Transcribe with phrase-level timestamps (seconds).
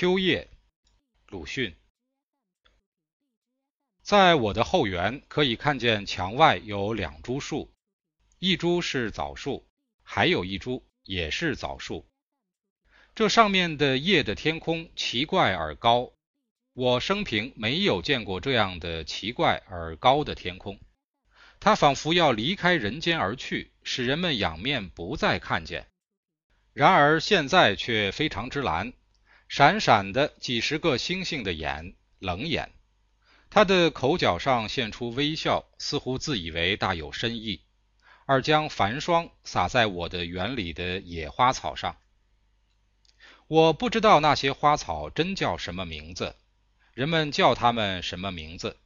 [0.00, 0.48] 秋夜，
[1.26, 1.74] 鲁迅。
[4.00, 7.72] 在我的后园可以看见墙外有两株树，
[8.38, 9.66] 一株是枣树，
[10.04, 12.06] 还有一株也是枣树。
[13.16, 16.12] 这上面的夜的天空奇怪而高，
[16.74, 20.78] 我生平没有见过这样的奇怪而高的天空。
[21.58, 25.88] 它仿佛要离开人间而去，使人们仰面不再看见。
[26.72, 28.92] 然而现在却非常之蓝，
[29.48, 32.70] 闪闪的几十个星星的眼，冷眼。
[33.48, 37.62] 他的口角上现出微笑，似乎自以为大有深意，
[38.26, 41.96] 而将繁霜洒在我的园里的野花草上。
[43.46, 46.36] 我不知道那些花草真叫什么名字，
[46.92, 48.76] 人们叫它们什么名字？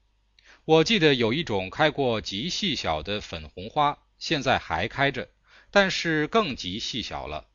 [0.65, 5.29] 我记得有一种开过极细小的粉红花，现在还开着，
[5.73, 7.49] 但是更极细小了。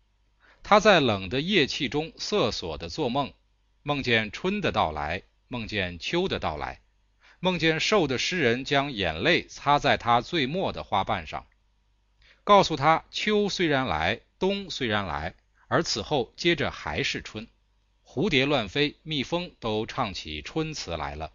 [0.70, 3.34] 他在冷的夜气中瑟索的做梦，
[3.84, 6.82] 梦见春的到来，梦见秋的到来，
[7.40, 11.48] 梦见瘦的诗人将眼泪擦在他最末的花瓣上，
[12.44, 15.36] 告诉他秋虽然来，冬虽然来，
[15.70, 17.48] 而此后接着还是春。
[18.06, 21.32] 蝴蝶乱飞，蜜蜂都唱起春词来了。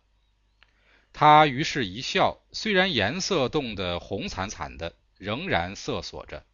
[1.15, 6.45] 他于是一笑，虽然颜色冻得红惨惨的，仍然瑟索着。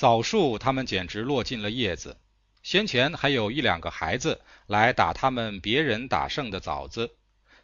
[0.00, 2.16] 枣树，它们简直落尽了叶子。
[2.62, 7.10] 先前还有一两个孩子来打他们别人打剩的枣子，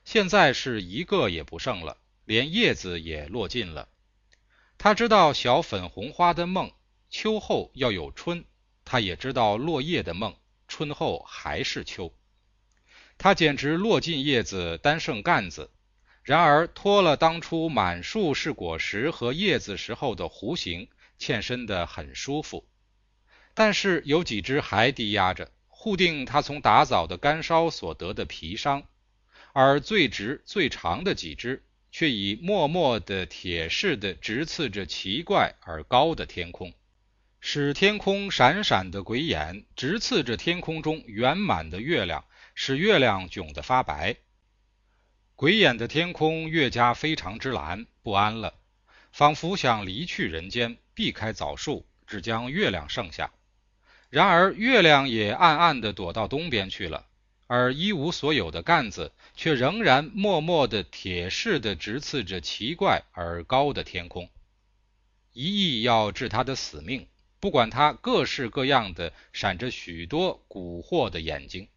[0.05, 3.89] 现在是一个也不剩了，连叶子也落尽了。
[4.77, 6.70] 他知道小粉红花的梦，
[7.09, 8.43] 秋后要有春；
[8.84, 10.37] 他也知道落叶的梦，
[10.69, 12.12] 春后还是秋。
[13.17, 15.71] 他简直落尽叶子，单剩干子。
[16.23, 20.87] 然而脱了当初满树是果实和叶子时候的弧形。
[21.19, 22.67] 欠身的很舒服，
[23.55, 28.83] 但是有几只还低压着，护定他从打枣的干烧所得的皮伤；
[29.53, 36.75] 而最直最长的几只，却以默默的铁似的直刺着奇怪而高的天空，
[37.41, 44.16] 使天空闪闪的鬼眼直刺着天空中圆满的月亮，使月亮窘得发白。
[45.34, 48.54] 鬼眼的天空越加非常之蓝，不安了，
[49.16, 50.77] 仿佛想离去人间。
[50.93, 53.32] 避开枣树，只将月亮剩下。
[54.10, 57.06] 然而月亮也暗暗地躲到东边去了，
[57.47, 64.28] 而一无所有的干子却仍然默默地铁似的直刺着奇怪而高的天空，
[65.33, 67.09] 一意要治他的死命。
[67.41, 71.69] 不管他各式各样的闪着许多蛊惑的眼睛。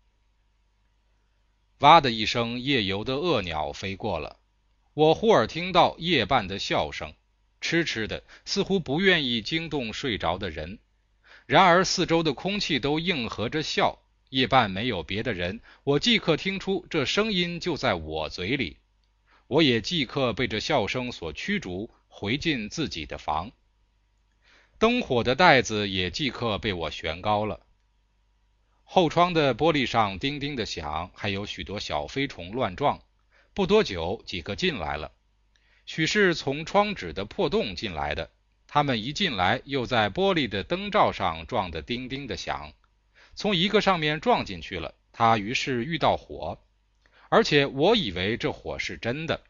[1.78, 4.40] 哇的一声，夜游的恶鸟飞过了。
[4.94, 7.14] 我忽而听到夜半的笑声。
[7.62, 10.80] 痴痴的，似乎不愿意惊动睡着的人。
[11.46, 14.00] 然而四周的空气都应和着笑。
[14.30, 18.78] 夜半没有别的人，我即刻听出这声音就在我嘴里。
[19.48, 23.52] 我也即刻被这笑声所驱逐，回进自己的房。
[24.78, 27.60] 灯火的带子也即刻被我悬高了。
[28.84, 33.02] 后窗的玻璃上叮叮的响，还有许多小飞虫乱撞。
[33.56, 35.12] 不多久，几个进来了。
[35.92, 38.30] 许是从窗纸的破洞进来的，
[38.68, 42.74] 他们一进来，又在玻璃的灯罩上撞得叮叮的响。
[43.34, 46.60] 从一个上面撞进去了，他于是遇到火，
[47.30, 49.42] 而且我以为这火是真的。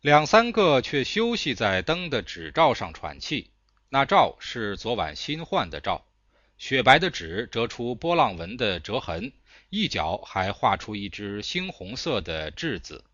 [0.00, 3.50] 两三个却休息在灯的纸罩上喘气，
[3.90, 6.06] 那罩是昨晚新换的罩，
[6.56, 9.34] 雪白的纸折出波浪纹的折痕，
[9.68, 13.04] 一角还画出一只猩红色的稚子。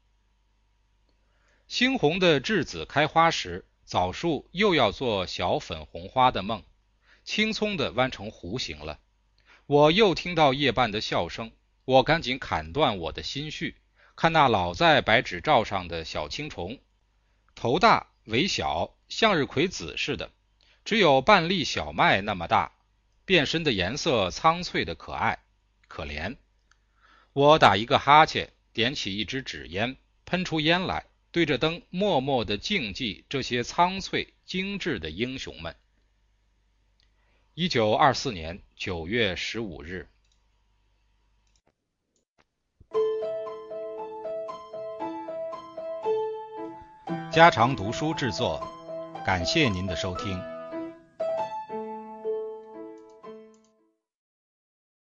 [1.69, 6.62] 猩红的稚子开花时，枣树又要做小粉红花的梦，
[7.25, 8.99] 青葱的弯成弧形了。
[9.67, 11.53] 我又听到夜半的笑声，
[11.84, 13.77] 我赶紧砍断我的心绪，
[14.17, 16.78] 看那老在白纸罩上的小青虫，
[17.55, 20.31] 头大尾小，向日葵籽似的，
[20.84, 22.73] 只有半粒小麦那么大，
[23.25, 25.38] 变身的颜色苍翠的可爱
[25.88, 26.37] 可怜。
[27.32, 31.06] 我打一个哈欠，点起一支纸烟，喷出烟来。
[31.32, 35.75] 对着灯，默默的敬祭这些苍翠精致的英雄们。
[37.55, 40.06] 一九二四年九月十五日，
[47.32, 48.61] 家常读书制作，
[49.25, 50.51] 感谢您的收听。